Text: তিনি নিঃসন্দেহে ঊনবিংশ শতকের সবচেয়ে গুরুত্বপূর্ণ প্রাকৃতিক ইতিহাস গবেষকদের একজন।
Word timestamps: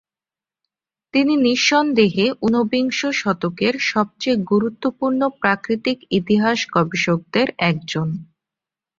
তিনি 1.13 1.33
নিঃসন্দেহে 1.45 2.25
ঊনবিংশ 2.41 2.99
শতকের 3.13 3.73
সবচেয়ে 3.91 4.37
গুরুত্বপূর্ণ 4.51 5.21
প্রাকৃতিক 5.41 5.97
ইতিহাস 6.19 6.59
গবেষকদের 6.75 7.47
একজন। 7.69 8.07